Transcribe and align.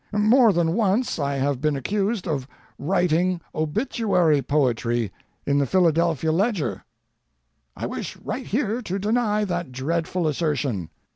More 0.13 0.51
than 0.51 0.73
once 0.73 1.19
I 1.19 1.35
have 1.35 1.61
been 1.61 1.75
accused 1.75 2.27
of 2.27 2.47
writing 2.79 3.39
obituary 3.53 4.41
poetry 4.41 5.11
in 5.45 5.59
the 5.59 5.67
Philadelphia 5.67 6.31
Ledger. 6.31 6.83
I 7.77 7.85
wish 7.85 8.17
right 8.17 8.47
here 8.47 8.81
to 8.81 8.97
deny 8.97 9.45
that 9.45 9.71
dreadful 9.71 10.27
assertion. 10.27 10.89